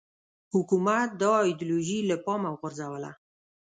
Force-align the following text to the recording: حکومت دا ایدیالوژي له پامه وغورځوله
حکومت 0.53 1.09
دا 1.21 1.33
ایدیالوژي 1.47 1.99
له 2.09 2.15
پامه 2.25 2.49
وغورځوله 2.51 3.11